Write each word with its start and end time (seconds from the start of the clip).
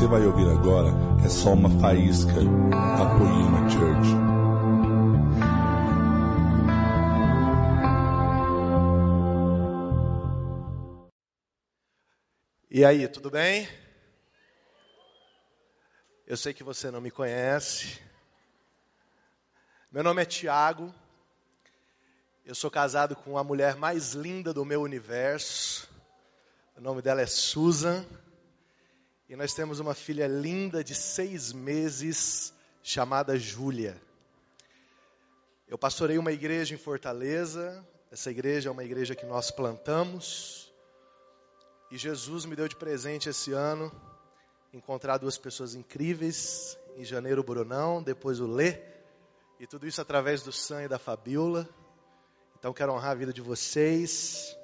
você 0.00 0.06
vai 0.06 0.24
ouvir 0.24 0.48
agora 0.48 0.88
é 1.22 1.28
só 1.28 1.52
uma 1.52 1.68
faísca 1.78 2.32
da 2.32 3.18
Poema 3.18 3.68
Church. 3.68 4.08
E 12.70 12.82
aí, 12.82 13.06
tudo 13.08 13.30
bem? 13.30 13.68
Eu 16.26 16.38
sei 16.38 16.54
que 16.54 16.64
você 16.64 16.90
não 16.90 17.02
me 17.02 17.10
conhece. 17.10 18.00
Meu 19.92 20.02
nome 20.02 20.22
é 20.22 20.24
Tiago. 20.24 20.94
Eu 22.46 22.54
sou 22.54 22.70
casado 22.70 23.14
com 23.14 23.36
a 23.36 23.44
mulher 23.44 23.76
mais 23.76 24.12
linda 24.14 24.54
do 24.54 24.64
meu 24.64 24.80
universo. 24.80 25.86
O 26.74 26.80
nome 26.80 27.02
dela 27.02 27.20
é 27.20 27.26
Susan. 27.26 28.02
E 29.30 29.36
nós 29.36 29.54
temos 29.54 29.78
uma 29.78 29.94
filha 29.94 30.26
linda 30.26 30.82
de 30.82 30.92
seis 30.92 31.52
meses, 31.52 32.52
chamada 32.82 33.38
Júlia. 33.38 33.96
Eu 35.68 35.78
pastorei 35.78 36.18
uma 36.18 36.32
igreja 36.32 36.74
em 36.74 36.76
Fortaleza. 36.76 37.86
Essa 38.10 38.28
igreja 38.32 38.68
é 38.68 38.72
uma 38.72 38.82
igreja 38.82 39.14
que 39.14 39.24
nós 39.24 39.52
plantamos. 39.52 40.74
E 41.92 41.96
Jesus 41.96 42.44
me 42.44 42.56
deu 42.56 42.66
de 42.66 42.74
presente 42.74 43.28
esse 43.28 43.52
ano 43.52 43.92
encontrar 44.74 45.16
duas 45.16 45.38
pessoas 45.38 45.76
incríveis. 45.76 46.76
Em 46.96 47.04
janeiro, 47.04 47.40
o 47.40 47.44
Brunão, 47.44 48.02
depois 48.02 48.40
o 48.40 48.48
Lê. 48.48 48.80
E 49.60 49.66
tudo 49.68 49.86
isso 49.86 50.00
através 50.00 50.42
do 50.42 50.50
Sam 50.50 50.82
e 50.82 50.88
da 50.88 50.98
Fabiola. 50.98 51.68
Então 52.58 52.72
quero 52.72 52.92
honrar 52.92 53.12
a 53.12 53.14
vida 53.14 53.32
de 53.32 53.40
vocês 53.40 54.58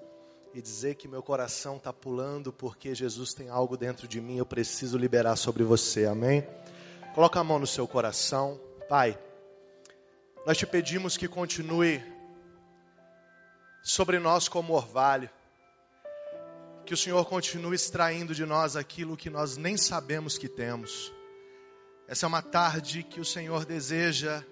e 0.57 0.63
dizer 0.63 0.95
que 0.95 1.07
meu 1.07 1.23
coração 1.23 1.77
está 1.77 1.93
pulando 1.93 2.51
porque 2.51 2.95
Jesus 2.95 3.35
tem 3.35 3.51
algo 3.51 3.77
dentro 3.77 4.09
de 4.09 4.23
mim, 4.23 4.39
eu 4.39 4.47
preciso 4.47 4.97
liberar 4.97 5.37
sobre 5.37 5.63
você, 5.63 6.07
amém? 6.07 6.49
Coloca 7.15 7.39
a 7.39 7.45
mão 7.45 7.59
no 7.59 7.67
seu 7.67 7.87
coração, 7.87 8.59
Pai. 8.89 9.19
Nós 10.47 10.57
te 10.57 10.67
pedimos 10.67 11.19
que 11.19 11.29
continue 11.29 12.03
sobre 13.83 14.19
nós 14.19 14.49
como 14.49 14.73
orvalho, 14.73 15.29
que 16.87 16.95
o 16.95 16.97
Senhor 16.97 17.23
continue 17.27 17.75
extraindo 17.75 18.35
de 18.35 18.47
nós 18.47 18.77
aquilo 18.77 19.15
que 19.15 19.29
nós 19.29 19.59
nem 19.59 19.77
sabemos 19.77 20.39
que 20.39 20.49
temos. 20.49 21.13
Essa 22.09 22.25
é 22.25 22.29
uma 22.29 22.41
tarde 22.41 23.03
que 23.03 23.21
o 23.21 23.27
Senhor 23.27 23.67
deseja 23.67 24.43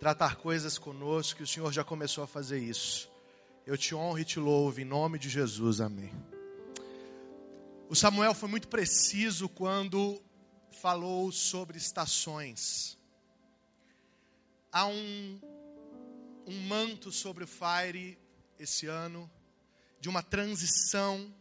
tratar 0.00 0.36
coisas 0.36 0.78
conosco, 0.78 1.36
que 1.36 1.42
o 1.42 1.46
Senhor 1.46 1.70
já 1.70 1.84
começou 1.84 2.24
a 2.24 2.26
fazer 2.26 2.60
isso. 2.60 3.12
Eu 3.66 3.78
te 3.78 3.94
honro 3.94 4.18
e 4.18 4.24
te 4.24 4.38
louvo 4.38 4.80
em 4.80 4.84
nome 4.84 5.18
de 5.18 5.28
Jesus, 5.28 5.80
amém. 5.80 6.12
O 7.88 7.94
Samuel 7.94 8.34
foi 8.34 8.48
muito 8.48 8.68
preciso 8.68 9.48
quando 9.48 10.20
falou 10.82 11.32
sobre 11.32 11.78
estações. 11.78 12.98
Há 14.70 14.86
um, 14.86 15.40
um 16.46 16.60
manto 16.66 17.10
sobre 17.10 17.44
o 17.44 17.46
Fire 17.46 18.18
esse 18.58 18.86
ano, 18.86 19.30
de 19.98 20.08
uma 20.08 20.22
transição. 20.22 21.32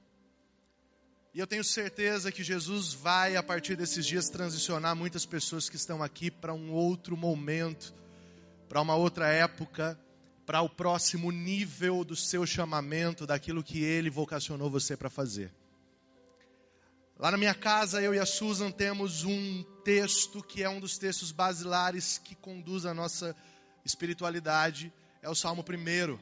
E 1.33 1.39
eu 1.39 1.47
tenho 1.47 1.63
certeza 1.63 2.31
que 2.31 2.43
Jesus 2.43 2.93
vai, 2.93 3.35
a 3.35 3.43
partir 3.43 3.75
desses 3.75 4.05
dias, 4.05 4.29
transicionar 4.29 4.95
muitas 4.95 5.25
pessoas 5.25 5.67
que 5.67 5.75
estão 5.75 6.01
aqui 6.01 6.31
para 6.31 6.53
um 6.53 6.71
outro 6.71 7.17
momento 7.17 7.93
para 8.73 8.81
uma 8.81 8.95
outra 8.95 9.27
época, 9.27 9.99
para 10.45 10.61
o 10.61 10.69
próximo 10.69 11.31
nível 11.31 12.03
do 12.03 12.15
seu 12.15 12.45
chamamento, 12.45 13.25
daquilo 13.25 13.63
que 13.63 13.83
ele 13.83 14.09
vocacionou 14.09 14.69
você 14.69 14.97
para 14.97 15.09
fazer. 15.09 15.51
Lá 17.17 17.31
na 17.31 17.37
minha 17.37 17.53
casa, 17.53 18.01
eu 18.01 18.13
e 18.13 18.19
a 18.19 18.25
Susan 18.25 18.71
temos 18.71 19.23
um 19.23 19.63
texto 19.83 20.43
que 20.43 20.63
é 20.63 20.69
um 20.69 20.79
dos 20.79 20.97
textos 20.97 21.31
basilares 21.31 22.17
que 22.17 22.35
conduz 22.35 22.85
a 22.85 22.93
nossa 22.93 23.35
espiritualidade, 23.85 24.91
é 25.21 25.29
o 25.29 25.35
Salmo 25.35 25.63
1. 25.63 26.19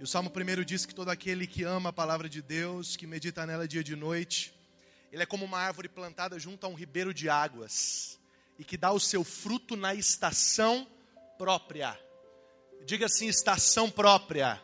E 0.00 0.02
o 0.02 0.06
Salmo 0.06 0.30
1 0.30 0.64
diz 0.64 0.86
que 0.86 0.94
todo 0.94 1.10
aquele 1.10 1.46
que 1.46 1.62
ama 1.62 1.90
a 1.90 1.92
palavra 1.92 2.28
de 2.28 2.42
Deus, 2.42 2.96
que 2.96 3.06
medita 3.06 3.46
nela 3.46 3.68
dia 3.68 3.80
e 3.80 3.84
de 3.84 3.94
noite, 3.94 4.54
ele 5.12 5.22
é 5.22 5.26
como 5.26 5.44
uma 5.44 5.58
árvore 5.58 5.88
plantada 5.88 6.38
junto 6.38 6.64
a 6.66 6.68
um 6.68 6.74
ribeiro 6.74 7.14
de 7.14 7.28
águas, 7.28 8.18
e 8.58 8.64
que 8.64 8.76
dá 8.76 8.90
o 8.90 8.98
seu 8.98 9.22
fruto 9.22 9.76
na 9.76 9.94
estação 9.94 10.86
própria. 11.36 11.98
Diga 12.84 13.06
assim: 13.06 13.28
estação 13.28 13.90
própria. 13.90 14.60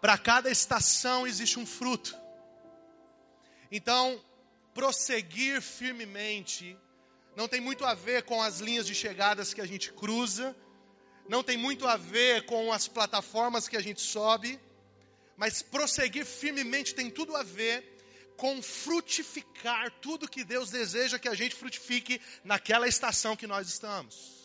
Para 0.00 0.16
cada 0.16 0.50
estação 0.50 1.26
existe 1.26 1.58
um 1.58 1.66
fruto. 1.66 2.16
Então, 3.70 4.20
prosseguir 4.72 5.60
firmemente 5.60 6.76
não 7.36 7.46
tem 7.46 7.60
muito 7.60 7.84
a 7.84 7.94
ver 7.94 8.24
com 8.24 8.42
as 8.42 8.60
linhas 8.60 8.86
de 8.86 8.94
chegadas 8.94 9.54
que 9.54 9.60
a 9.60 9.66
gente 9.66 9.92
cruza, 9.92 10.56
não 11.28 11.42
tem 11.42 11.56
muito 11.56 11.86
a 11.86 11.96
ver 11.96 12.44
com 12.46 12.72
as 12.72 12.88
plataformas 12.88 13.68
que 13.68 13.76
a 13.76 13.80
gente 13.80 14.00
sobe, 14.00 14.58
mas 15.36 15.62
prosseguir 15.62 16.26
firmemente 16.26 16.94
tem 16.94 17.08
tudo 17.08 17.36
a 17.36 17.42
ver 17.42 17.98
com 18.36 18.62
frutificar 18.62 19.90
tudo 20.00 20.28
que 20.28 20.42
Deus 20.42 20.70
deseja 20.70 21.18
que 21.18 21.28
a 21.28 21.34
gente 21.34 21.54
frutifique 21.54 22.20
naquela 22.42 22.88
estação 22.88 23.36
que 23.36 23.46
nós 23.46 23.68
estamos. 23.68 24.39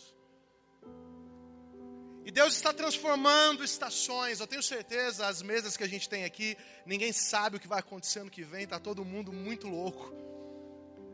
E 2.26 2.30
Deus 2.32 2.56
está 2.56 2.72
transformando 2.72 3.62
estações. 3.62 4.40
Eu 4.40 4.48
tenho 4.48 4.60
certeza, 4.60 5.28
as 5.28 5.42
mesas 5.42 5.76
que 5.76 5.84
a 5.84 5.88
gente 5.88 6.08
tem 6.08 6.24
aqui, 6.24 6.58
ninguém 6.84 7.12
sabe 7.12 7.56
o 7.56 7.60
que 7.60 7.68
vai 7.68 7.78
acontecer 7.78 8.24
no 8.24 8.30
que 8.32 8.42
vem. 8.42 8.64
Está 8.64 8.80
todo 8.80 9.04
mundo 9.04 9.32
muito 9.32 9.68
louco. 9.68 10.12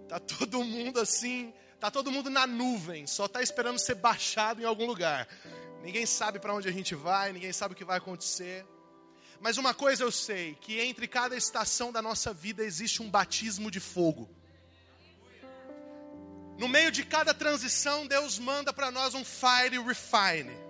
Está 0.05 0.19
todo 0.19 0.65
mundo 0.65 0.99
assim. 0.99 1.53
Está 1.75 1.91
todo 1.91 2.11
mundo 2.11 2.31
na 2.31 2.47
nuvem. 2.47 3.07
Só 3.07 3.27
está 3.27 3.43
esperando 3.43 3.79
ser 3.79 3.97
baixado 3.97 4.63
em 4.63 4.65
algum 4.65 4.87
lugar. 4.87 5.29
Ninguém 5.83 6.07
sabe 6.07 6.39
para 6.39 6.55
onde 6.55 6.67
a 6.67 6.73
gente 6.73 6.95
vai. 6.95 7.31
Ninguém 7.31 7.53
sabe 7.53 7.75
o 7.75 7.77
que 7.77 7.85
vai 7.85 7.99
acontecer. 7.99 8.65
Mas 9.39 9.59
uma 9.59 9.75
coisa 9.75 10.05
eu 10.05 10.11
sei: 10.11 10.55
que 10.63 10.81
entre 10.81 11.07
cada 11.07 11.37
estação 11.37 11.93
da 11.93 12.01
nossa 12.01 12.33
vida 12.33 12.65
existe 12.65 13.03
um 13.03 13.11
batismo 13.11 13.71
de 13.71 13.81
fogo. 13.81 14.31
No 16.57 16.69
meio 16.69 16.91
de 16.91 17.05
cada 17.05 17.35
transição, 17.35 18.07
Deus 18.07 18.39
manda 18.39 18.73
para 18.73 18.91
nós 18.91 19.13
um 19.13 19.23
fire 19.23 19.79
refine. 19.79 20.62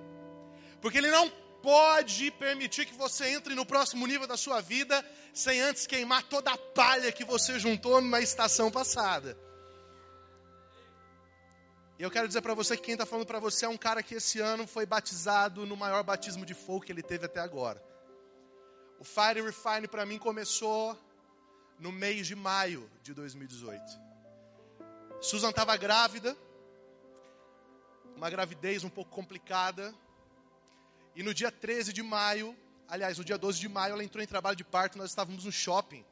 Porque 0.83 0.99
Ele 0.99 1.11
não 1.11 1.31
pode 1.63 2.33
permitir 2.33 2.85
que 2.85 2.95
você 2.95 3.29
entre 3.29 3.55
no 3.55 3.65
próximo 3.65 4.07
nível 4.07 4.27
da 4.27 4.37
sua 4.37 4.61
vida 4.61 5.03
sem 5.33 5.61
antes 5.61 5.87
queimar 5.87 6.25
toda 6.25 6.53
a 6.53 6.59
palha 6.59 7.13
que 7.13 7.25
você 7.25 7.59
juntou 7.59 8.01
na 8.01 8.21
estação 8.21 8.71
passada. 8.71 9.39
E 11.99 12.03
eu 12.03 12.11
quero 12.11 12.27
dizer 12.27 12.43
para 12.43 12.53
você 12.53 12.77
que 12.77 12.83
quem 12.83 12.95
está 12.95 13.07
falando 13.07 13.27
para 13.27 13.39
você 13.39 13.65
é 13.65 13.69
um 13.69 13.77
cara 13.77 14.03
que 14.03 14.17
esse 14.17 14.41
ano 14.41 14.67
foi 14.67 14.85
batizado 14.85 15.65
no 15.65 15.77
maior 15.77 16.03
batismo 16.03 16.45
de 16.45 16.53
fogo 16.53 16.85
que 16.85 16.91
ele 16.91 17.03
teve 17.03 17.27
até 17.27 17.39
agora. 17.39 17.81
O 18.99 19.05
Fire 19.05 19.41
Refine 19.41 19.87
para 19.87 20.05
mim 20.05 20.19
começou 20.19 20.99
no 21.79 21.93
mês 21.93 22.27
de 22.27 22.35
maio 22.35 22.91
de 23.03 23.15
2018. 23.15 23.83
Susan 25.21 25.51
estava 25.51 25.77
grávida, 25.77 26.37
uma 28.17 28.29
gravidez 28.29 28.83
um 28.83 28.91
pouco 28.91 29.11
complicada, 29.13 29.95
e 31.15 31.23
no 31.23 31.35
dia 31.35 31.51
13 31.51 31.93
de 31.93 32.03
maio, 32.03 32.57
aliás, 32.89 33.19
no 33.19 33.25
dia 33.25 33.37
12 33.37 33.61
de 33.61 33.69
maio, 33.69 33.93
ela 33.93 34.05
entrou 34.05 34.23
em 34.23 34.27
trabalho 34.27 34.57
de 34.57 34.65
parto, 34.65 34.99
nós 34.99 35.11
estávamos 35.11 35.45
no 35.45 35.53
shopping. 35.53 36.05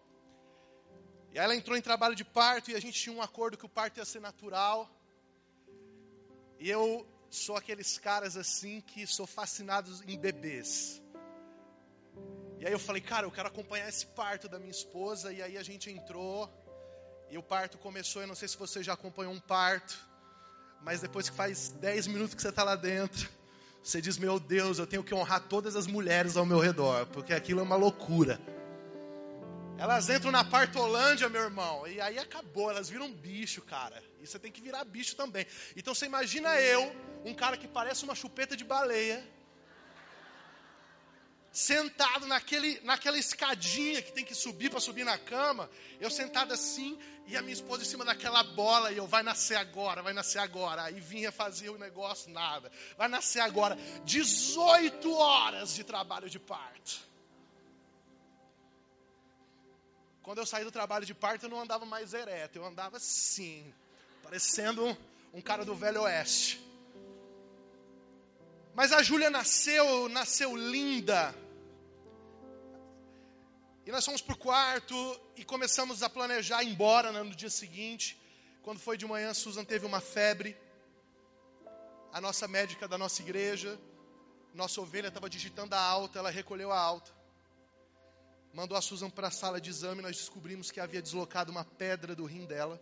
E 1.33 1.39
aí 1.39 1.45
ela 1.45 1.55
entrou 1.55 1.77
em 1.77 1.83
trabalho 1.83 2.15
de 2.15 2.25
parto 2.25 2.71
e 2.71 2.75
a 2.75 2.81
gente 2.81 3.01
tinha 3.01 3.15
um 3.15 3.23
acordo 3.23 3.57
que 3.57 3.65
o 3.65 3.69
parto 3.69 3.99
ia 3.99 4.05
ser 4.05 4.21
natural. 4.21 4.91
E 6.59 6.69
eu 6.69 7.07
sou 7.31 7.57
aqueles 7.57 7.99
caras 7.99 8.37
assim 8.37 8.81
que 8.81 9.07
sou 9.07 9.27
fascinado 9.27 9.91
em 10.07 10.19
bebês. 10.19 11.01
E 12.59 12.67
aí 12.67 12.73
eu 12.73 12.79
falei, 12.79 13.01
cara, 13.01 13.27
eu 13.27 13.31
quero 13.31 13.49
acompanhar 13.49 13.89
esse 13.89 14.05
parto 14.05 14.49
da 14.49 14.59
minha 14.59 14.71
esposa. 14.71 15.33
E 15.33 15.41
aí 15.41 15.57
a 15.57 15.63
gente 15.63 15.91
entrou 15.91 16.51
e 17.31 17.39
o 17.39 17.43
parto 17.43 17.79
começou. 17.79 18.21
Eu 18.21 18.29
não 18.29 18.35
sei 18.35 18.49
se 18.49 18.57
você 18.57 18.83
já 18.83 18.93
acompanhou 18.93 19.33
um 19.33 19.41
parto, 19.41 19.99
mas 20.83 21.01
depois 21.01 21.31
que 21.31 21.37
faz 21.37 21.71
10 21.71 22.09
minutos 22.09 22.35
que 22.35 22.43
você 22.43 22.49
está 22.49 22.65
lá 22.65 22.75
dentro, 22.75 23.31
você 23.83 24.01
diz: 24.01 24.19
Meu 24.19 24.39
Deus, 24.39 24.79
eu 24.79 24.87
tenho 24.87 25.03
que 25.03 25.15
honrar 25.15 25.41
todas 25.49 25.77
as 25.77 25.87
mulheres 25.87 26.37
ao 26.37 26.47
meu 26.47 26.59
redor, 26.59 27.07
porque 27.07 27.33
aquilo 27.33 27.61
é 27.61 27.63
uma 27.63 27.77
loucura. 27.77 28.41
Elas 29.79 30.11
entram 30.11 30.31
na 30.31 30.45
partolândia, 30.45 31.29
meu 31.31 31.43
irmão, 31.43 31.87
e 31.89 32.01
aí 32.03 32.19
acabou, 32.19 32.71
elas 32.71 32.91
viram 32.91 33.11
bicho, 33.11 33.63
cara. 33.63 34.03
E 34.21 34.27
você 34.27 34.39
tem 34.39 34.53
que 34.53 34.61
virar 34.61 34.85
bicho 34.85 35.17
também. 35.17 35.47
Então 35.75 35.95
você 35.95 36.05
imagina 36.05 36.61
eu, 36.61 36.95
um 37.25 37.33
cara 37.33 37.57
que 37.57 37.67
parece 37.67 38.05
uma 38.05 38.15
chupeta 38.15 38.55
de 38.55 38.63
baleia, 38.63 39.27
sentado 41.53 42.27
naquele, 42.27 42.81
naquela 42.83 43.19
escadinha 43.19 44.01
que 44.01 44.13
tem 44.13 44.25
que 44.25 44.35
subir 44.35 44.71
para 44.71 44.81
subir 44.81 45.05
na 45.05 45.19
cama, 45.19 45.69
eu 46.01 46.11
sentado 46.11 46.53
assim 46.53 46.99
e 47.27 47.37
a 47.37 47.43
minha 47.43 47.55
esposa 47.55 47.83
em 47.83 47.87
cima 47.87 48.05
daquela 48.05 48.43
bola 48.43 48.93
e 48.93 48.97
eu 48.97 49.07
vai 49.07 49.23
nascer 49.23 49.57
agora, 49.57 50.03
vai 50.03 50.13
nascer 50.13 50.39
agora. 50.39 50.85
Aí 50.85 51.01
vinha 51.01 51.31
fazer 51.31 51.71
o 51.71 51.79
negócio 51.79 52.31
nada. 52.31 52.71
Vai 52.97 53.09
nascer 53.09 53.41
agora. 53.41 53.77
18 54.05 55.13
horas 55.13 55.75
de 55.75 55.85
trabalho 55.85 56.29
de 56.29 56.39
parto. 56.39 57.09
Quando 60.23 60.39
eu 60.39 60.47
saí 60.47 60.65
do 60.65 60.71
trabalho 60.71 61.07
de 61.07 61.15
parto, 61.15 61.47
eu 61.47 61.51
não 61.51 61.61
andava 61.61 61.85
mais 61.85 62.15
ereto, 62.15 62.59
eu 62.59 62.65
andava 62.65 62.99
assim, 62.99 63.73
parecendo 64.23 64.87
um, 64.87 64.97
um 65.35 65.41
cara 65.41 65.65
do 65.65 65.75
Velho 65.75 66.03
Oeste. 66.03 66.70
Mas 68.75 68.93
a 68.93 69.03
Júlia 69.03 69.31
nasceu, 69.31 70.09
nasceu 70.09 70.57
linda. 70.57 71.35
E 73.85 73.91
nós 73.91 74.05
fomos 74.05 74.23
para 74.23 74.35
o 74.35 74.39
quarto 74.39 75.21
e 75.37 75.45
começamos 75.45 76.03
a 76.03 76.09
planejar 76.09 76.63
ir 76.63 76.69
embora 76.69 77.11
né, 77.11 77.23
no 77.23 77.35
dia 77.35 77.51
seguinte. 77.51 78.19
Quando 78.63 78.79
foi 78.79 78.97
de 78.97 79.07
manhã, 79.07 79.35
Susan 79.35 79.65
teve 79.65 79.85
uma 79.85 80.01
febre. 80.01 80.57
A 82.13 82.21
nossa 82.21 82.47
médica 82.47 82.87
da 82.87 82.97
nossa 82.97 83.23
igreja, 83.23 83.79
nossa 84.55 84.81
ovelha 84.81 85.09
estava 85.09 85.31
digitando 85.31 85.75
a 85.75 85.81
alta, 85.81 86.19
ela 86.19 86.31
recolheu 86.31 86.73
a 86.73 86.79
alta. 86.79 87.13
Mandou 88.53 88.77
a 88.77 88.83
Susan 88.83 89.09
para 89.09 89.29
a 89.29 89.31
sala 89.31 89.61
de 89.61 89.71
exame, 89.71 90.03
nós 90.03 90.17
descobrimos 90.17 90.71
que 90.71 90.81
havia 90.81 91.01
deslocado 91.01 91.53
uma 91.53 91.65
pedra 91.65 92.15
do 92.15 92.25
rim 92.25 92.47
dela. 92.47 92.81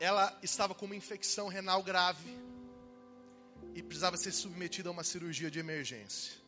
Ela 0.00 0.36
estava 0.42 0.74
com 0.74 0.84
uma 0.84 0.96
infecção 0.96 1.46
renal 1.46 1.80
grave 1.82 2.51
e 3.74 3.82
precisava 3.82 4.16
ser 4.16 4.32
submetida 4.32 4.88
a 4.88 4.92
uma 4.92 5.04
cirurgia 5.04 5.50
de 5.50 5.58
emergência 5.58 6.42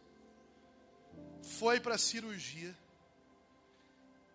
foi 1.44 1.79
para 1.79 1.94
a 1.94 1.99
cirurgia. 1.99 2.75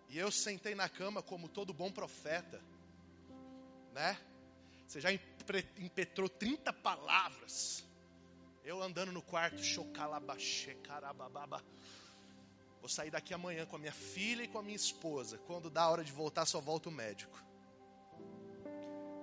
E 0.10 0.18
eu 0.18 0.32
sentei 0.32 0.74
na 0.74 0.88
cama 0.88 1.22
como 1.22 1.48
todo 1.48 1.74
bom 1.74 1.92
profeta, 1.92 2.62
né? 3.94 4.18
Você 4.88 5.00
já 5.00 5.12
impetrou 5.12 6.28
30 6.28 6.74
palavras. 6.74 7.84
Eu 8.64 8.82
andando 8.82 9.12
no 9.12 9.22
quarto, 9.22 9.64
chocalabaxê, 9.64 10.76
carabababa. 10.76 11.64
Vou 12.80 12.90
sair 12.90 13.12
daqui 13.12 13.34
amanhã 13.34 13.66
com 13.66 13.76
a 13.76 13.80
minha 13.80 13.92
filha 13.92 14.44
e 14.44 14.48
com 14.48 14.58
a 14.58 14.64
minha 14.64 14.76
esposa. 14.76 15.38
Quando 15.40 15.70
dá 15.70 15.84
a 15.84 15.90
hora 15.90 16.04
de 16.04 16.12
voltar, 16.12 16.46
só 16.46 16.60
volta 16.60 16.90
o 16.90 16.92
médico. 16.92 17.44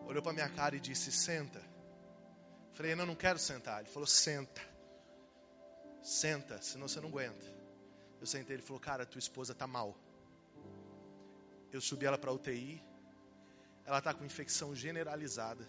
Olhou 0.07 0.23
para 0.23 0.33
minha 0.33 0.49
cara 0.49 0.77
e 0.77 0.81
disse: 0.81 1.11
Senta. 1.11 1.61
Falei: 2.77 2.95
Não, 2.95 3.07
não 3.07 3.17
quero 3.17 3.39
sentar. 3.39 3.81
Ele 3.81 3.89
falou: 3.89 4.07
Senta. 4.07 4.63
Senta, 6.03 6.63
senão 6.63 6.87
você 6.87 7.01
não 7.01 7.09
aguenta. 7.09 7.45
Eu 8.21 8.27
sentei, 8.27 8.55
ele 8.55 8.63
falou, 8.63 8.79
cara, 8.79 9.05
tua 9.05 9.19
esposa 9.19 9.53
está 9.53 9.67
mal. 9.67 9.97
Eu 11.73 11.81
subi 11.81 12.07
ela 12.07 12.17
para 12.17 12.31
UTI. 12.31 12.81
Ela 13.85 13.99
está 13.99 14.15
com 14.15 14.25
infecção 14.25 14.73
generalizada. 14.75 15.69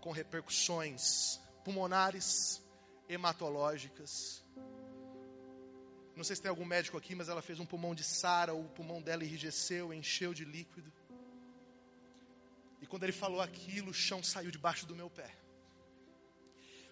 Com 0.00 0.12
repercussões 0.12 1.38
pulmonares, 1.62 2.62
hematológicas. 3.06 4.42
Não 6.16 6.24
sei 6.24 6.36
se 6.36 6.42
tem 6.42 6.48
algum 6.48 6.64
médico 6.64 6.96
aqui, 6.96 7.14
mas 7.14 7.28
ela 7.28 7.42
fez 7.42 7.60
um 7.60 7.66
pulmão 7.66 7.94
de 7.94 8.02
Sara, 8.02 8.54
o 8.54 8.64
pulmão 8.70 9.02
dela 9.02 9.24
enrijeceu, 9.24 9.92
encheu 9.92 10.32
de 10.32 10.44
líquido. 10.44 10.90
E 12.80 12.86
quando 12.86 13.02
ele 13.02 13.12
falou 13.12 13.40
aquilo, 13.40 13.90
o 13.90 13.94
chão 13.94 14.22
saiu 14.22 14.50
debaixo 14.50 14.86
do 14.86 14.94
meu 14.94 15.10
pé. 15.10 15.30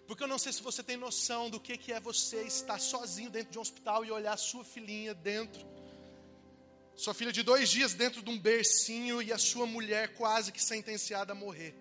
Porque 0.07 0.23
eu 0.23 0.27
não 0.27 0.39
sei 0.39 0.53
se 0.53 0.63
você 0.63 0.81
tem 0.81 0.95
noção 0.95 1.49
do 1.49 1.59
que, 1.59 1.77
que 1.77 1.91
é 1.91 1.99
você 1.99 2.43
estar 2.43 2.79
sozinho 2.79 3.29
dentro 3.29 3.51
de 3.51 3.57
um 3.57 3.61
hospital 3.61 4.05
e 4.05 4.11
olhar 4.11 4.37
sua 4.37 4.63
filhinha 4.63 5.13
dentro. 5.13 5.65
Sua 6.95 7.13
filha 7.13 7.31
de 7.31 7.43
dois 7.43 7.69
dias 7.69 7.93
dentro 7.93 8.23
de 8.23 8.29
um 8.29 8.39
bercinho 8.39 9.21
e 9.21 9.31
a 9.31 9.37
sua 9.37 9.65
mulher 9.65 10.15
quase 10.15 10.51
que 10.51 10.63
sentenciada 10.63 11.33
a 11.33 11.35
morrer. 11.35 11.75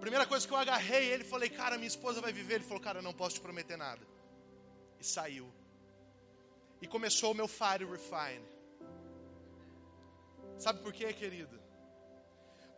Primeira 0.00 0.26
coisa 0.26 0.46
que 0.46 0.52
eu 0.52 0.58
agarrei 0.58 1.06
ele, 1.08 1.24
falei, 1.24 1.48
cara, 1.48 1.76
minha 1.76 1.88
esposa 1.88 2.20
vai 2.20 2.32
viver. 2.32 2.56
Ele 2.56 2.64
falou, 2.64 2.82
cara, 2.82 2.98
eu 2.98 3.02
não 3.02 3.14
posso 3.14 3.36
te 3.36 3.40
prometer 3.40 3.76
nada. 3.76 4.06
E 5.00 5.04
saiu. 5.04 5.50
E 6.80 6.86
começou 6.86 7.32
o 7.32 7.34
meu 7.34 7.48
Fire 7.48 7.84
Refine. 7.84 8.44
Sabe 10.58 10.80
por 10.80 10.92
quê, 10.92 11.12
querido? 11.12 11.58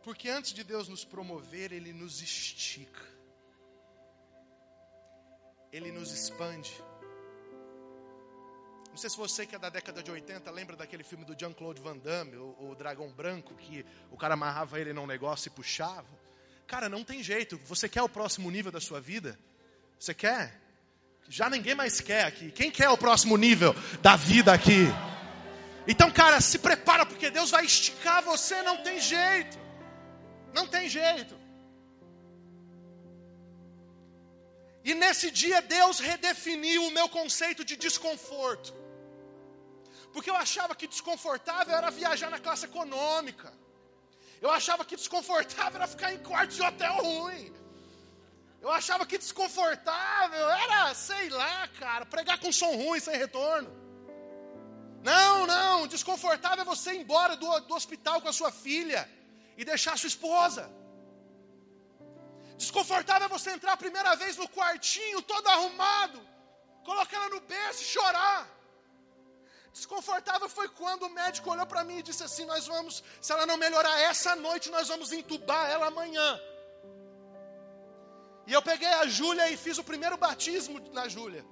Porque 0.03 0.29
antes 0.29 0.53
de 0.53 0.63
Deus 0.63 0.87
nos 0.87 1.03
promover, 1.03 1.71
Ele 1.71 1.91
nos 1.91 2.21
estica. 2.21 3.05
Ele 5.71 5.91
nos 5.91 6.11
expande. 6.11 6.71
Não 8.89 8.97
sei 8.97 9.09
se 9.09 9.17
você 9.17 9.45
que 9.45 9.55
é 9.55 9.59
da 9.59 9.69
década 9.69 10.01
de 10.01 10.09
80 10.09 10.49
lembra 10.51 10.75
daquele 10.75 11.03
filme 11.03 11.23
do 11.23 11.35
Jean-Claude 11.37 11.79
Van 11.81 11.97
Damme, 11.97 12.37
o, 12.37 12.55
o, 12.59 12.75
Dragão 12.75 13.11
Branco, 13.11 13.53
que 13.55 13.85
o 14.09 14.17
cara 14.17 14.33
amarrava 14.33 14.79
ele 14.79 14.91
num 14.93 15.05
negócio 15.05 15.47
e 15.47 15.51
puxava. 15.51 16.07
Cara, 16.65 16.89
não 16.89 17.03
tem 17.03 17.21
jeito. 17.21 17.57
Você 17.65 17.87
quer 17.87 18.01
o 18.01 18.09
próximo 18.09 18.49
nível 18.49 18.71
da 18.71 18.81
sua 18.81 18.99
vida? 18.99 19.39
Você 19.99 20.13
quer? 20.13 20.59
Já 21.27 21.49
ninguém 21.49 21.75
mais 21.75 22.01
quer 22.01 22.25
aqui. 22.25 22.51
Quem 22.51 22.71
quer 22.71 22.89
o 22.89 22.97
próximo 22.97 23.37
nível 23.37 23.75
da 24.01 24.15
vida 24.15 24.51
aqui? 24.51 24.87
Então, 25.87 26.11
cara, 26.11 26.41
se 26.41 26.59
prepara, 26.59 27.05
porque 27.05 27.29
Deus 27.29 27.51
vai 27.51 27.65
esticar 27.65 28.23
você, 28.23 28.61
não 28.63 28.83
tem 28.83 28.99
jeito. 28.99 29.68
Não 30.53 30.65
tem 30.67 30.89
jeito. 30.89 31.35
E 34.83 34.93
nesse 34.93 35.29
dia 35.29 35.61
Deus 35.61 35.99
redefiniu 35.99 36.85
o 36.85 36.91
meu 36.91 37.07
conceito 37.09 37.63
de 37.63 37.75
desconforto. 37.75 38.73
Porque 40.13 40.29
eu 40.29 40.35
achava 40.35 40.75
que 40.75 40.87
desconfortável 40.87 41.75
era 41.75 41.91
viajar 41.91 42.29
na 42.29 42.39
classe 42.39 42.65
econômica. 42.65 43.53
Eu 44.41 44.49
achava 44.49 44.85
que 44.85 44.95
desconfortável 44.95 45.75
era 45.79 45.87
ficar 45.87 46.13
em 46.13 46.19
quartos 46.19 46.55
de 46.55 46.63
hotel 46.63 46.95
ruim. 46.95 47.53
Eu 48.61 48.69
achava 48.69 49.05
que 49.05 49.17
desconfortável 49.17 50.49
era, 50.49 50.93
sei 50.93 51.29
lá, 51.29 51.67
cara, 51.79 52.05
pregar 52.05 52.39
com 52.39 52.51
som 52.51 52.75
ruim 52.75 52.99
sem 52.99 53.15
retorno. 53.17 53.69
Não, 55.03 55.47
não, 55.47 55.87
desconfortável 55.87 56.61
é 56.61 56.65
você 56.65 56.93
ir 56.93 57.01
embora 57.01 57.35
do, 57.37 57.59
do 57.61 57.73
hospital 57.73 58.21
com 58.21 58.27
a 58.27 58.33
sua 58.33 58.51
filha 58.51 59.09
e 59.59 59.65
deixar 59.71 59.93
sua 60.01 60.11
esposa. 60.13 60.63
Desconfortável 62.61 63.25
é 63.27 63.35
você 63.37 63.49
entrar 63.55 63.73
a 63.73 63.83
primeira 63.85 64.11
vez 64.21 64.33
no 64.41 64.47
quartinho, 64.57 65.21
todo 65.31 65.47
arrumado, 65.55 66.19
colocar 66.89 67.17
ela 67.17 67.29
no 67.35 67.41
berço 67.53 67.81
e 67.83 67.89
chorar. 67.95 68.41
Desconfortável 69.77 70.49
foi 70.57 70.67
quando 70.79 71.03
o 71.07 71.13
médico 71.19 71.51
olhou 71.53 71.67
para 71.71 71.83
mim 71.89 71.97
e 71.99 72.05
disse 72.09 72.23
assim: 72.27 72.45
Nós 72.53 72.65
vamos, 72.73 73.03
se 73.25 73.31
ela 73.33 73.45
não 73.49 73.57
melhorar 73.65 73.95
essa 74.11 74.33
noite, 74.47 74.71
nós 74.75 74.87
vamos 74.93 75.11
entubar 75.19 75.65
ela 75.75 75.87
amanhã. 75.93 76.29
E 78.47 78.53
eu 78.57 78.61
peguei 78.69 78.93
a 79.01 79.05
Júlia 79.17 79.47
e 79.51 79.57
fiz 79.65 79.77
o 79.77 79.87
primeiro 79.91 80.17
batismo 80.25 80.77
na 80.99 81.05
Júlia. 81.15 81.43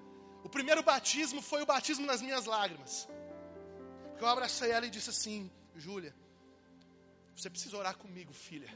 O 0.48 0.50
primeiro 0.58 0.82
batismo 0.92 1.42
foi 1.42 1.62
o 1.62 1.70
batismo 1.74 2.06
nas 2.12 2.22
minhas 2.28 2.46
lágrimas. 2.54 2.94
Porque 4.10 4.24
eu 4.24 4.32
abracei 4.36 4.72
ela 4.72 4.88
e 4.88 4.96
disse 4.98 5.12
assim: 5.16 5.40
Júlia, 5.86 6.14
você 7.38 7.50
precisa 7.50 7.78
orar 7.78 7.96
comigo, 7.96 8.34
filha 8.34 8.70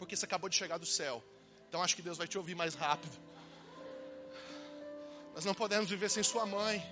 porque 0.00 0.16
você 0.16 0.24
acabou 0.24 0.48
de 0.48 0.56
chegar 0.56 0.78
do 0.78 0.86
céu. 0.86 1.22
Então 1.68 1.82
acho 1.82 1.94
que 1.94 2.00
Deus 2.00 2.16
vai 2.16 2.26
te 2.26 2.38
ouvir 2.38 2.54
mais 2.54 2.74
rápido. 2.74 3.14
Nós 5.34 5.44
não 5.44 5.54
podemos 5.54 5.90
viver 5.90 6.08
sem 6.08 6.22
sua 6.22 6.46
mãe. 6.46 6.82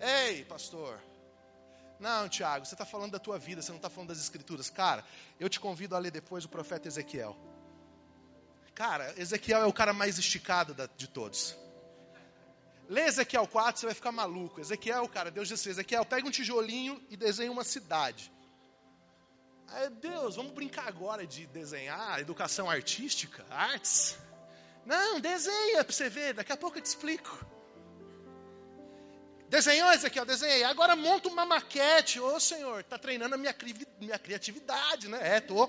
Ei, 0.00 0.46
pastor. 0.46 0.98
Não, 2.00 2.26
Tiago, 2.26 2.64
você 2.64 2.74
está 2.74 2.86
falando 2.86 3.12
da 3.12 3.18
tua 3.18 3.38
vida, 3.38 3.60
você 3.60 3.70
não 3.70 3.76
está 3.76 3.90
falando 3.90 4.08
das 4.08 4.18
escrituras. 4.18 4.70
Cara, 4.70 5.04
eu 5.38 5.48
te 5.50 5.60
convido 5.60 5.94
a 5.94 5.98
ler 5.98 6.10
depois 6.10 6.46
o 6.46 6.48
profeta 6.48 6.88
Ezequiel. 6.88 7.36
Cara, 8.74 9.12
Ezequiel 9.20 9.60
é 9.60 9.66
o 9.66 9.72
cara 9.74 9.92
mais 9.92 10.16
esticado 10.16 10.74
de 10.96 11.06
todos. 11.06 11.54
Lê 12.88 13.02
Ezequiel 13.02 13.46
4, 13.46 13.80
você 13.80 13.86
vai 13.86 13.94
ficar 13.94 14.10
maluco. 14.10 14.60
Ezequiel, 14.60 15.06
cara, 15.08 15.30
Deus 15.30 15.46
disse: 15.46 15.68
Ezequiel, 15.68 16.04
pega 16.06 16.26
um 16.26 16.30
tijolinho 16.30 17.00
e 17.10 17.16
desenha 17.16 17.52
uma 17.52 17.64
cidade. 17.64 18.32
Aí, 19.68 19.90
Deus, 19.90 20.36
vamos 20.36 20.52
brincar 20.52 20.88
agora 20.88 21.26
de 21.26 21.46
desenhar, 21.46 22.18
educação 22.18 22.70
artística, 22.70 23.44
artes? 23.50 24.16
Não, 24.86 25.20
desenha 25.20 25.84
para 25.84 25.92
você 25.92 26.08
ver, 26.08 26.32
daqui 26.32 26.50
a 26.50 26.56
pouco 26.56 26.78
eu 26.78 26.82
te 26.82 26.86
explico. 26.86 27.46
Desenhou 29.48 29.88
ó, 29.88 30.24
desenhei. 30.24 30.64
Agora 30.64 30.94
monta 30.94 31.28
uma 31.28 31.44
maquete. 31.44 32.20
Ô 32.20 32.38
Senhor, 32.38 32.80
está 32.80 32.98
treinando 32.98 33.34
a 33.34 33.38
minha, 33.38 33.54
minha 33.98 34.18
criatividade, 34.18 35.08
né? 35.08 35.36
É, 35.36 35.40
tô. 35.40 35.68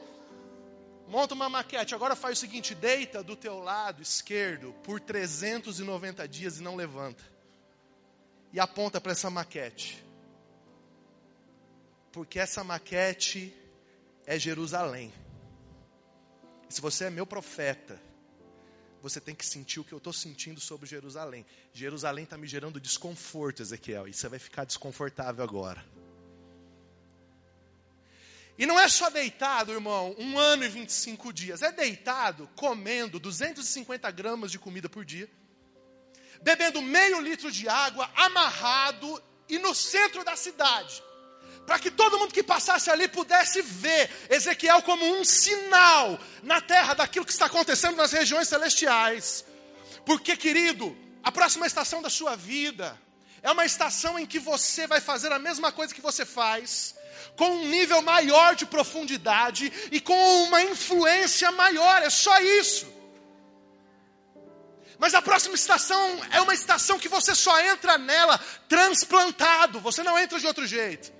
Monta 1.10 1.34
uma 1.34 1.50
maquete. 1.50 1.96
Agora 1.96 2.16
faz 2.16 2.38
o 2.38 2.42
seguinte: 2.42 2.76
deita 2.76 3.24
do 3.24 3.36
teu 3.36 3.60
lado 3.60 4.02
esquerdo 4.02 4.74
por 4.84 5.00
390 5.00 6.28
dias 6.28 6.60
e 6.60 6.64
não 6.64 6.76
levanta. 6.76 7.24
E 8.54 8.60
aponta 8.60 9.02
para 9.02 9.12
essa 9.12 9.30
maquete. 9.30 10.04
Porque 12.12 12.40
essa 12.40 12.64
maquete 12.64 13.54
é 14.26 14.38
Jerusalém. 14.38 15.12
E 16.70 16.74
se 16.74 16.80
você 16.80 17.06
é 17.06 17.10
meu 17.10 17.26
profeta, 17.26 18.00
você 19.02 19.20
tem 19.20 19.34
que 19.34 19.46
sentir 19.46 19.80
o 19.80 19.84
que 19.84 19.94
eu 19.94 19.98
estou 19.98 20.14
sentindo 20.14 20.60
sobre 20.60 20.88
Jerusalém. 20.88 21.46
Jerusalém 21.74 22.24
está 22.24 22.38
me 22.38 22.48
gerando 22.48 22.80
desconforto, 22.80 23.62
Ezequiel, 23.62 24.08
e 24.08 24.14
você 24.14 24.28
vai 24.28 24.40
ficar 24.40 24.66
desconfortável 24.66 25.44
agora. 25.44 25.84
E 28.60 28.66
não 28.66 28.78
é 28.78 28.90
só 28.90 29.10
deitado, 29.10 29.72
irmão, 29.72 30.14
um 30.20 30.38
ano 30.38 30.66
e 30.66 30.68
25 30.68 31.32
dias. 31.32 31.62
É 31.62 31.72
deitado 31.72 32.50
comendo 32.58 33.18
250 33.18 34.12
gramas 34.12 34.52
de 34.52 34.60
comida 34.60 34.90
por 34.90 35.06
dia, 35.06 35.30
bebendo 36.42 36.82
meio 36.82 37.22
litro 37.22 37.50
de 37.50 37.70
água, 37.70 38.12
amarrado 38.18 39.24
e 39.48 39.58
no 39.58 39.74
centro 39.74 40.26
da 40.26 40.36
cidade. 40.36 41.02
Para 41.66 41.80
que 41.80 41.90
todo 41.90 42.20
mundo 42.20 42.34
que 42.34 42.44
passasse 42.44 42.90
ali 42.90 43.08
pudesse 43.08 43.62
ver 43.62 44.10
Ezequiel 44.30 44.82
como 44.82 45.06
um 45.06 45.24
sinal 45.24 46.20
na 46.44 46.60
terra 46.60 46.96
daquilo 46.96 47.26
que 47.26 47.32
está 47.32 47.46
acontecendo 47.46 47.96
nas 47.96 48.12
regiões 48.12 48.50
celestiais. 48.50 49.46
Porque, 50.06 50.36
querido, 50.36 50.98
a 51.24 51.32
próxima 51.32 51.66
estação 51.66 52.02
da 52.02 52.10
sua 52.10 52.36
vida 52.36 53.00
é 53.42 53.50
uma 53.50 53.64
estação 53.64 54.20
em 54.20 54.26
que 54.26 54.38
você 54.38 54.86
vai 54.86 55.00
fazer 55.00 55.32
a 55.32 55.40
mesma 55.40 55.72
coisa 55.72 55.94
que 55.94 56.02
você 56.02 56.26
faz, 56.26 56.96
com 57.36 57.50
um 57.50 57.68
nível 57.68 58.02
maior 58.02 58.56
de 58.56 58.66
profundidade 58.66 59.72
e 59.92 60.00
com 60.00 60.44
uma 60.44 60.62
influência 60.62 61.52
maior, 61.52 62.02
é 62.04 62.10
só 62.10 62.40
isso. 62.40 62.88
Mas 65.00 65.14
a 65.14 65.22
próxima 65.22 65.56
estação 65.56 66.20
é 66.30 66.42
uma 66.42 66.54
estação 66.54 67.00
que 67.00 67.08
você 67.08 67.34
só 67.34 67.58
entra 67.62 67.98
nela 67.98 68.38
transplantado, 68.68 69.80
você 69.80 70.04
não 70.04 70.20
entra 70.20 70.38
de 70.38 70.46
outro 70.46 70.68
jeito. 70.68 71.14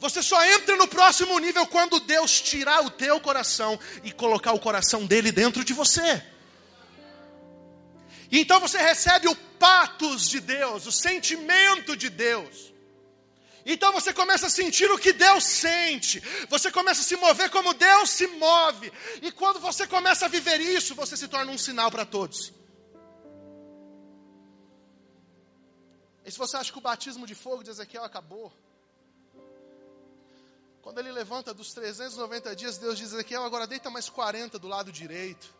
Você 0.00 0.20
só 0.22 0.44
entra 0.44 0.76
no 0.76 0.88
próximo 0.88 1.38
nível 1.38 1.66
quando 1.66 2.00
Deus 2.00 2.40
tirar 2.40 2.84
o 2.84 2.90
teu 2.90 3.20
coração 3.20 3.78
e 4.02 4.12
colocar 4.12 4.52
o 4.52 4.58
coração 4.58 5.06
dele 5.06 5.30
dentro 5.30 5.64
de 5.64 5.72
você. 5.72 6.22
E 8.30 8.40
então 8.40 8.58
você 8.58 8.78
recebe 8.78 9.28
o 9.28 9.36
patos 9.36 10.28
de 10.28 10.40
Deus, 10.40 10.84
o 10.86 10.92
sentimento 10.92 11.96
de 11.96 12.10
Deus. 12.10 12.73
Então 13.66 13.92
você 13.92 14.12
começa 14.12 14.46
a 14.46 14.50
sentir 14.50 14.90
o 14.90 14.98
que 14.98 15.12
Deus 15.12 15.44
sente, 15.44 16.20
você 16.48 16.70
começa 16.70 17.00
a 17.00 17.04
se 17.04 17.16
mover 17.16 17.50
como 17.50 17.72
Deus 17.72 18.10
se 18.10 18.26
move, 18.26 18.92
e 19.22 19.32
quando 19.32 19.58
você 19.58 19.86
começa 19.86 20.26
a 20.26 20.28
viver 20.28 20.60
isso, 20.60 20.94
você 20.94 21.16
se 21.16 21.28
torna 21.28 21.50
um 21.50 21.56
sinal 21.56 21.90
para 21.90 22.04
todos. 22.04 22.52
E 26.24 26.30
se 26.30 26.38
você 26.38 26.56
acha 26.56 26.72
que 26.72 26.78
o 26.78 26.82
batismo 26.82 27.26
de 27.26 27.34
fogo 27.34 27.62
de 27.62 27.70
Ezequiel 27.70 28.04
acabou, 28.04 28.52
quando 30.82 30.98
ele 30.98 31.12
levanta 31.12 31.54
dos 31.54 31.72
390 31.72 32.54
dias, 32.54 32.76
Deus 32.76 32.98
diz: 32.98 33.12
Ezequiel, 33.12 33.44
agora 33.44 33.66
deita 33.66 33.88
mais 33.88 34.10
40 34.10 34.58
do 34.58 34.68
lado 34.68 34.92
direito, 34.92 35.54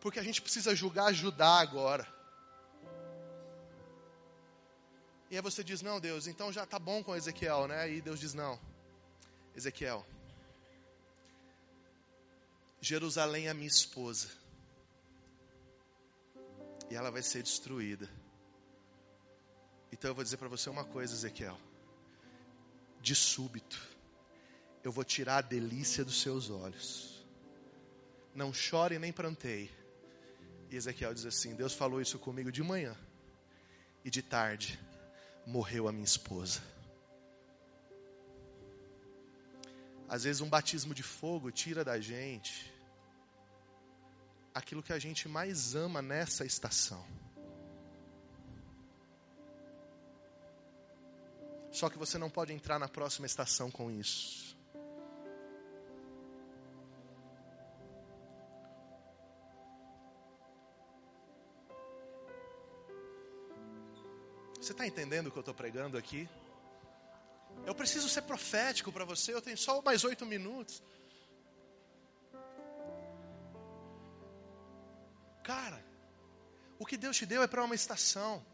porque 0.00 0.18
a 0.18 0.22
gente 0.22 0.40
precisa 0.40 0.74
julgar 0.74 1.12
Judá 1.12 1.58
agora. 1.58 2.15
E 5.30 5.36
aí 5.36 5.42
você 5.42 5.64
diz: 5.64 5.82
Não, 5.82 6.00
Deus, 6.00 6.26
então 6.26 6.52
já 6.52 6.64
está 6.64 6.78
bom 6.78 7.02
com 7.02 7.14
Ezequiel, 7.14 7.66
né? 7.66 7.90
E 7.90 8.00
Deus 8.00 8.20
diz: 8.20 8.32
Não, 8.32 8.58
Ezequiel, 9.54 10.06
Jerusalém 12.80 13.48
é 13.48 13.54
minha 13.54 13.66
esposa, 13.66 14.28
e 16.88 16.94
ela 16.94 17.10
vai 17.10 17.22
ser 17.22 17.42
destruída. 17.42 18.08
Então 19.90 20.10
eu 20.10 20.14
vou 20.14 20.22
dizer 20.22 20.36
para 20.36 20.48
você 20.48 20.70
uma 20.70 20.84
coisa, 20.84 21.12
Ezequiel: 21.12 21.58
de 23.00 23.14
súbito, 23.14 23.80
eu 24.84 24.92
vou 24.92 25.04
tirar 25.04 25.38
a 25.38 25.42
delícia 25.42 26.04
dos 26.04 26.20
seus 26.20 26.50
olhos. 26.50 27.24
Não 28.32 28.52
chore 28.52 28.98
nem 28.98 29.12
pranteie. 29.12 29.70
E 30.70 30.76
Ezequiel 30.76 31.12
diz 31.12 31.26
assim: 31.26 31.56
Deus 31.56 31.72
falou 31.72 32.00
isso 32.00 32.16
comigo 32.16 32.52
de 32.52 32.62
manhã, 32.62 32.96
e 34.04 34.10
de 34.10 34.22
tarde 34.22 34.78
morreu 35.46 35.86
a 35.86 35.92
minha 35.92 36.04
esposa. 36.04 36.60
Às 40.08 40.24
vezes 40.24 40.40
um 40.40 40.48
batismo 40.48 40.92
de 40.92 41.02
fogo 41.02 41.50
tira 41.50 41.84
da 41.84 42.00
gente 42.00 42.72
aquilo 44.54 44.82
que 44.82 44.92
a 44.92 44.98
gente 44.98 45.28
mais 45.28 45.74
ama 45.74 46.00
nessa 46.00 46.44
estação. 46.44 47.04
Só 51.70 51.90
que 51.90 51.98
você 51.98 52.16
não 52.16 52.30
pode 52.30 52.54
entrar 52.54 52.78
na 52.78 52.88
próxima 52.88 53.26
estação 53.26 53.70
com 53.70 53.90
isso. 53.90 54.45
Você 64.66 64.72
está 64.72 64.84
entendendo 64.84 65.28
o 65.28 65.30
que 65.30 65.38
eu 65.38 65.46
estou 65.46 65.54
pregando 65.54 65.96
aqui? 65.96 66.28
Eu 67.64 67.72
preciso 67.72 68.08
ser 68.08 68.22
profético 68.22 68.90
para 68.90 69.04
você, 69.04 69.32
eu 69.32 69.40
tenho 69.40 69.56
só 69.56 69.80
mais 69.80 70.02
oito 70.02 70.26
minutos. 70.26 70.82
Cara, 75.44 75.80
o 76.80 76.84
que 76.84 76.96
Deus 76.96 77.16
te 77.16 77.24
deu 77.24 77.44
é 77.44 77.46
para 77.46 77.62
uma 77.62 77.76
estação. 77.76 78.44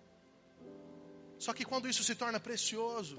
Só 1.38 1.54
que 1.54 1.64
quando 1.64 1.88
isso 1.88 2.04
se 2.04 2.14
torna 2.14 2.38
precioso, 2.38 3.18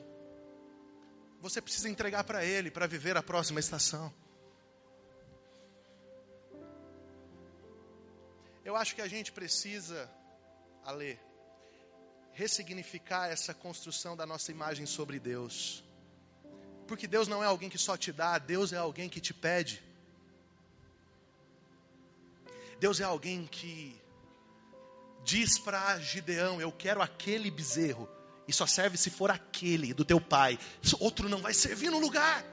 você 1.41 1.59
precisa 1.59 1.89
entregar 1.89 2.23
para 2.23 2.45
Ele 2.45 2.69
para 2.69 2.85
viver 2.85 3.17
a 3.17 3.23
próxima 3.23 3.59
estação. 3.59 4.13
Eu 8.63 8.75
acho 8.75 8.93
que 8.93 9.01
a 9.01 9.07
gente 9.07 9.31
precisa, 9.31 10.07
a 10.85 10.91
ler 10.91 11.32
ressignificar 12.33 13.27
essa 13.27 13.53
construção 13.53 14.15
da 14.15 14.25
nossa 14.25 14.51
imagem 14.51 14.85
sobre 14.85 15.19
Deus. 15.19 15.83
Porque 16.87 17.07
Deus 17.07 17.27
não 17.27 17.43
é 17.43 17.45
alguém 17.45 17.69
que 17.69 17.77
só 17.77 17.95
te 17.95 18.11
dá, 18.11 18.37
Deus 18.37 18.73
é 18.73 18.77
alguém 18.77 19.07
que 19.07 19.21
te 19.21 19.33
pede. 19.33 19.81
Deus 22.79 22.99
é 22.99 23.03
alguém 23.03 23.47
que 23.47 23.95
diz 25.23 25.57
para 25.57 25.97
Gideão: 25.99 26.59
Eu 26.59 26.71
quero 26.71 27.01
aquele 27.01 27.49
bezerro, 27.49 28.09
e 28.47 28.51
só 28.51 28.65
serve 28.65 28.97
se 28.97 29.09
for 29.09 29.31
aquele 29.31 29.93
do 29.93 30.03
teu 30.03 30.19
pai, 30.19 30.59
outro 30.99 31.29
não 31.29 31.41
vai 31.41 31.53
servir 31.53 31.89
no 31.89 31.99
lugar. 31.99 32.43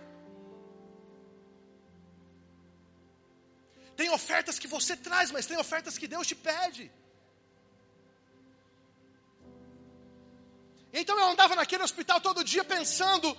Tem 3.96 4.08
ofertas 4.10 4.58
que 4.58 4.66
você 4.66 4.96
traz, 4.96 5.30
mas 5.30 5.46
tem 5.46 5.58
ofertas 5.58 5.99
que 5.99 6.08
Deus 6.08 6.26
te 6.26 6.34
pede. 6.34 6.90
Então 10.92 11.18
eu 11.18 11.28
andava 11.28 11.54
naquele 11.54 11.82
hospital 11.82 12.20
todo 12.20 12.44
dia 12.44 12.64
pensando 12.64 13.37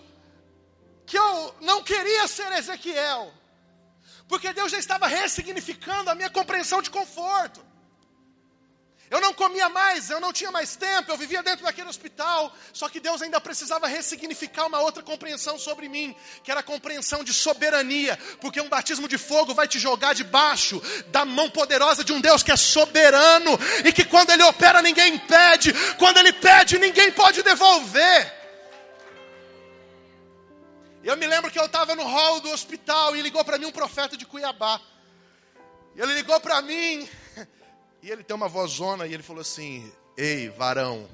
que 1.05 1.17
eu 1.17 1.55
não 1.61 1.83
queria 1.83 2.27
ser 2.27 2.51
Ezequiel, 2.53 3.33
porque 4.27 4.53
Deus 4.53 4.71
já 4.71 4.79
estava 4.79 5.07
ressignificando 5.07 6.09
a 6.09 6.15
minha 6.15 6.29
compreensão 6.29 6.81
de 6.81 6.89
conforto. 6.89 7.70
Eu 9.11 9.19
não 9.19 9.33
comia 9.33 9.67
mais, 9.67 10.09
eu 10.09 10.21
não 10.21 10.31
tinha 10.31 10.49
mais 10.51 10.77
tempo, 10.77 11.11
eu 11.11 11.17
vivia 11.17 11.43
dentro 11.43 11.65
daquele 11.65 11.89
hospital. 11.89 12.49
Só 12.71 12.87
que 12.87 12.97
Deus 12.97 13.21
ainda 13.21 13.41
precisava 13.41 13.85
ressignificar 13.85 14.67
uma 14.67 14.79
outra 14.79 15.03
compreensão 15.03 15.59
sobre 15.59 15.89
mim, 15.89 16.15
que 16.45 16.49
era 16.49 16.61
a 16.61 16.63
compreensão 16.63 17.21
de 17.21 17.33
soberania, 17.33 18.17
porque 18.39 18.61
um 18.61 18.69
batismo 18.69 19.09
de 19.09 19.17
fogo 19.17 19.53
vai 19.53 19.67
te 19.67 19.77
jogar 19.77 20.13
debaixo 20.13 20.81
da 21.07 21.25
mão 21.25 21.49
poderosa 21.49 22.05
de 22.05 22.13
um 22.13 22.21
Deus 22.21 22.41
que 22.41 22.53
é 22.53 22.55
soberano 22.55 23.59
e 23.83 23.91
que 23.91 24.05
quando 24.05 24.29
ele 24.29 24.43
opera 24.43 24.81
ninguém 24.81 25.15
impede, 25.15 25.73
quando 25.97 26.17
ele 26.17 26.31
pede 26.31 26.79
ninguém 26.79 27.11
pode 27.11 27.43
devolver. 27.43 28.33
Eu 31.03 31.17
me 31.17 31.27
lembro 31.27 31.51
que 31.51 31.59
eu 31.59 31.65
estava 31.65 31.95
no 31.95 32.03
hall 32.03 32.39
do 32.39 32.49
hospital 32.49 33.13
e 33.13 33.21
ligou 33.21 33.43
para 33.43 33.57
mim 33.57 33.65
um 33.65 33.73
profeta 33.73 34.15
de 34.15 34.25
Cuiabá. 34.25 34.79
Ele 35.97 36.13
ligou 36.13 36.39
para 36.39 36.61
mim 36.61 37.09
e 38.01 38.09
ele 38.09 38.23
tem 38.23 38.35
uma 38.35 38.47
vozona 38.47 39.05
e 39.05 39.13
ele 39.13 39.23
falou 39.23 39.41
assim: 39.41 39.91
Ei, 40.17 40.49
varão. 40.49 41.09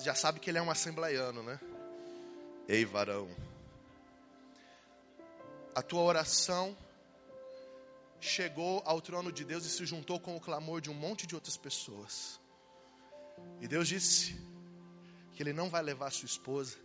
Já 0.00 0.14
sabe 0.14 0.40
que 0.40 0.48
ele 0.48 0.58
é 0.58 0.62
um 0.62 0.70
assembleiano, 0.70 1.42
né? 1.42 1.60
Ei, 2.66 2.84
varão. 2.84 3.28
A 5.74 5.82
tua 5.82 6.00
oração 6.00 6.76
chegou 8.18 8.82
ao 8.84 9.00
trono 9.00 9.30
de 9.30 9.44
Deus 9.44 9.64
e 9.64 9.70
se 9.70 9.84
juntou 9.84 10.18
com 10.18 10.36
o 10.36 10.40
clamor 10.40 10.80
de 10.80 10.90
um 10.90 10.94
monte 10.94 11.26
de 11.26 11.34
outras 11.34 11.56
pessoas. 11.56 12.40
E 13.60 13.68
Deus 13.68 13.88
disse 13.88 14.36
que 15.32 15.42
Ele 15.42 15.52
não 15.52 15.68
vai 15.68 15.82
levar 15.82 16.08
a 16.08 16.10
sua 16.10 16.26
esposa. 16.26 16.76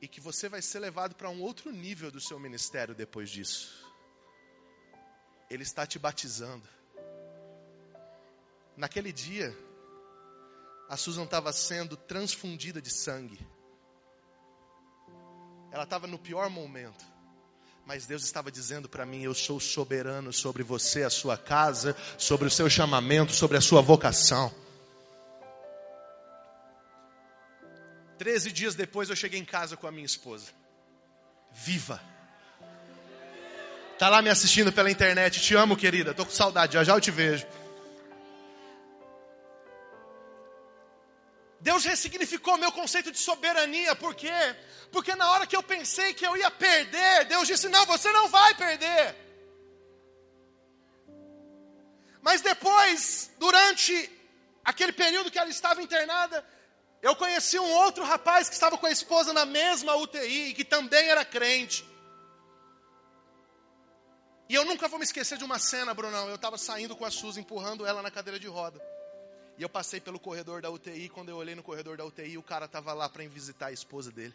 E 0.00 0.08
que 0.08 0.20
você 0.20 0.48
vai 0.48 0.60
ser 0.60 0.80
levado 0.80 1.14
para 1.14 1.30
um 1.30 1.40
outro 1.40 1.70
nível 1.70 2.10
do 2.10 2.20
seu 2.20 2.38
ministério 2.38 2.94
depois 2.94 3.30
disso. 3.30 3.91
Ele 5.52 5.64
está 5.64 5.86
te 5.86 5.98
batizando. 5.98 6.66
Naquele 8.74 9.12
dia, 9.12 9.54
a 10.88 10.96
Susan 10.96 11.24
estava 11.24 11.52
sendo 11.52 11.94
transfundida 11.94 12.80
de 12.80 12.90
sangue. 12.90 13.38
Ela 15.70 15.84
estava 15.84 16.06
no 16.06 16.18
pior 16.18 16.48
momento. 16.48 17.04
Mas 17.84 18.06
Deus 18.06 18.24
estava 18.24 18.50
dizendo 18.50 18.88
para 18.88 19.04
mim: 19.04 19.24
Eu 19.24 19.34
sou 19.34 19.60
soberano 19.60 20.32
sobre 20.32 20.62
você, 20.62 21.02
a 21.02 21.10
sua 21.10 21.36
casa, 21.36 21.94
sobre 22.16 22.48
o 22.48 22.50
seu 22.50 22.70
chamamento, 22.70 23.34
sobre 23.34 23.58
a 23.58 23.60
sua 23.60 23.82
vocação. 23.82 24.50
Treze 28.16 28.50
dias 28.50 28.74
depois 28.74 29.10
eu 29.10 29.16
cheguei 29.16 29.38
em 29.38 29.44
casa 29.44 29.76
com 29.76 29.86
a 29.86 29.92
minha 29.92 30.06
esposa, 30.06 30.50
viva. 31.50 32.11
Está 34.02 34.10
lá 34.10 34.20
me 34.20 34.30
assistindo 34.30 34.72
pela 34.72 34.90
internet. 34.90 35.40
Te 35.40 35.54
amo, 35.54 35.76
querida. 35.76 36.10
Estou 36.10 36.26
com 36.26 36.32
saudade. 36.32 36.72
Já 36.72 36.82
já 36.82 36.92
eu 36.92 37.00
te 37.00 37.12
vejo. 37.12 37.46
Deus 41.60 41.84
ressignificou 41.84 42.58
meu 42.58 42.72
conceito 42.72 43.12
de 43.12 43.18
soberania, 43.18 43.94
por 43.94 44.16
quê? 44.16 44.56
Porque 44.90 45.14
na 45.14 45.30
hora 45.30 45.46
que 45.46 45.54
eu 45.54 45.62
pensei 45.62 46.12
que 46.14 46.26
eu 46.26 46.36
ia 46.36 46.50
perder, 46.50 47.26
Deus 47.26 47.46
disse: 47.46 47.68
Não, 47.68 47.86
você 47.86 48.10
não 48.10 48.26
vai 48.26 48.52
perder. 48.56 49.14
Mas 52.20 52.40
depois, 52.40 53.30
durante 53.38 54.10
aquele 54.64 54.92
período 54.92 55.30
que 55.30 55.38
ela 55.38 55.48
estava 55.48 55.80
internada, 55.80 56.44
eu 57.00 57.14
conheci 57.14 57.56
um 57.56 57.72
outro 57.84 58.02
rapaz 58.02 58.48
que 58.48 58.54
estava 58.56 58.76
com 58.76 58.86
a 58.86 58.90
esposa 58.90 59.32
na 59.32 59.46
mesma 59.46 59.94
UTI 59.94 60.48
e 60.48 60.54
que 60.54 60.64
também 60.64 61.08
era 61.08 61.24
crente. 61.24 61.91
E 64.52 64.54
eu 64.54 64.66
nunca 64.66 64.86
vou 64.86 64.98
me 64.98 65.04
esquecer 65.06 65.38
de 65.38 65.44
uma 65.44 65.58
cena, 65.58 65.94
Brunão. 65.94 66.28
Eu 66.28 66.34
estava 66.34 66.58
saindo 66.58 66.94
com 66.94 67.06
a 67.06 67.10
Suzy, 67.10 67.40
empurrando 67.40 67.86
ela 67.86 68.02
na 68.02 68.10
cadeira 68.10 68.38
de 68.38 68.46
roda. 68.46 68.78
E 69.56 69.62
eu 69.62 69.68
passei 69.70 69.98
pelo 69.98 70.20
corredor 70.20 70.60
da 70.60 70.68
UTI. 70.68 71.08
Quando 71.08 71.30
eu 71.30 71.38
olhei 71.38 71.54
no 71.54 71.62
corredor 71.62 71.96
da 71.96 72.04
UTI, 72.04 72.36
o 72.36 72.42
cara 72.42 72.66
estava 72.66 72.92
lá 72.92 73.08
para 73.08 73.26
visitar 73.26 73.68
a 73.68 73.72
esposa 73.72 74.12
dele. 74.12 74.34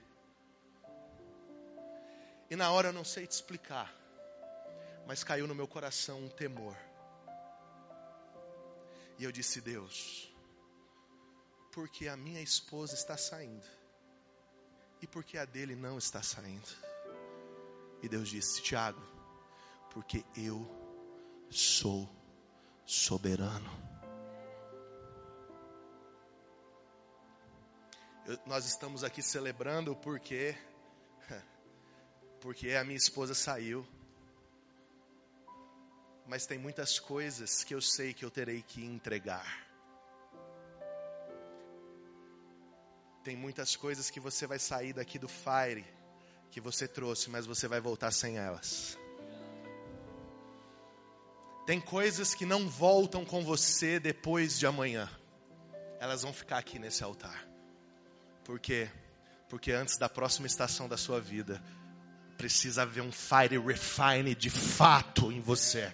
E 2.49 2.55
na 2.55 2.71
hora 2.71 2.87
eu 2.87 2.93
não 2.93 3.03
sei 3.03 3.27
te 3.27 3.33
explicar, 3.33 3.93
mas 5.05 5.23
caiu 5.23 5.45
no 5.45 5.53
meu 5.53 5.67
coração 5.67 6.17
um 6.17 6.29
temor. 6.29 6.75
E 9.19 9.23
eu 9.23 9.31
disse: 9.31 9.61
Deus, 9.61 10.33
porque 11.71 12.07
a 12.07 12.17
minha 12.17 12.41
esposa 12.41 12.95
está 12.95 13.15
saindo 13.17 13.67
e 14.99 15.05
porque 15.05 15.37
a 15.37 15.45
dele 15.45 15.75
não 15.75 15.99
está 15.99 16.23
saindo. 16.23 16.69
E 18.01 18.09
Deus 18.09 18.29
disse: 18.29 18.63
Tiago, 18.63 19.16
porque 19.97 20.23
eu 20.35 20.63
sou 21.49 22.07
soberano. 22.85 23.67
Eu, 28.27 28.37
nós 28.45 28.67
estamos 28.67 29.03
aqui 29.03 29.23
celebrando 29.23 29.95
porque 29.95 30.55
porque 32.39 32.73
a 32.75 32.83
minha 32.83 32.95
esposa 32.95 33.33
saiu 33.33 33.87
mas 36.27 36.45
tem 36.45 36.59
muitas 36.59 36.99
coisas 36.99 37.63
que 37.63 37.73
eu 37.73 37.81
sei 37.81 38.13
que 38.13 38.23
eu 38.23 38.29
terei 38.29 38.61
que 38.61 38.85
entregar. 38.85 39.67
Tem 43.23 43.35
muitas 43.35 43.75
coisas 43.75 44.11
que 44.11 44.19
você 44.19 44.45
vai 44.45 44.59
sair 44.59 44.93
daqui 44.93 45.17
do 45.17 45.27
fire 45.27 45.83
que 46.51 46.61
você 46.61 46.87
trouxe, 46.87 47.31
mas 47.31 47.47
você 47.47 47.67
vai 47.67 47.81
voltar 47.81 48.11
sem 48.11 48.37
elas. 48.37 48.95
Tem 51.67 51.81
coisas 51.81 52.33
que 52.33 52.45
não 52.45 52.65
voltam 52.69 53.25
com 53.25 53.43
você 53.43 53.99
depois 53.99 54.57
de 54.57 54.65
amanhã. 54.65 55.09
Elas 55.99 56.21
vão 56.21 56.31
ficar 56.31 56.59
aqui 56.59 56.79
nesse 56.79 57.03
altar. 57.03 57.45
Por 58.45 58.57
quê? 58.57 58.87
Porque 59.49 59.73
antes 59.73 59.97
da 59.97 60.07
próxima 60.07 60.47
estação 60.47 60.87
da 60.87 60.95
sua 60.95 61.19
vida, 61.19 61.61
precisa 62.37 62.83
haver 62.83 63.03
um 63.03 63.11
fire 63.11 63.57
refine 63.59 64.33
de 64.33 64.49
fato 64.49 65.29
em 65.29 65.41
você. 65.41 65.93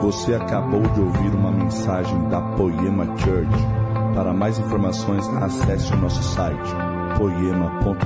Você 0.00 0.32
acabou 0.32 0.80
de 0.94 1.00
ouvir 1.00 1.34
uma 1.34 1.52
mensagem 1.52 2.26
da 2.30 2.40
Poema 2.56 3.04
Church. 3.18 4.14
Para 4.14 4.32
mais 4.32 4.58
informações, 4.58 5.28
acesse 5.42 5.92
o 5.92 5.96
nosso 5.98 6.22
site 6.22 6.87
poema.com.br 7.18 7.98